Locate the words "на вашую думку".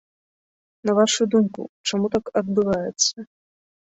0.89-1.61